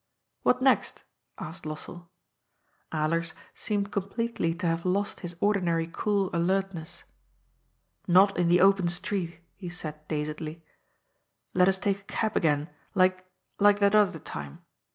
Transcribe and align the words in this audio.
*' 0.23 0.41
What 0.41 0.63
next?" 0.63 1.03
asked 1.37 1.63
Lossell. 1.63 2.07
Alers 2.91 3.33
seemed 3.53 3.91
completely 3.91 4.55
to 4.55 4.65
have 4.65 4.83
lost 4.83 5.19
his 5.19 5.35
ordinary 5.39 5.85
cool 5.93 6.31
alertness.'' 6.33 7.03
Not 8.07 8.35
in 8.35 8.47
the 8.47 8.61
open 8.61 8.87
street," 8.87 9.37
he 9.55 9.69
said 9.69 10.07
dazedly. 10.07 10.55
'^ 10.55 10.61
Let 11.53 11.67
us 11.67 11.77
take 11.77 11.99
a 11.99 12.03
cab 12.05 12.35
again, 12.35 12.71
like, 12.95 13.29
like 13.59 13.77
that 13.77 13.93
other 13.93 14.17
time." 14.17 14.63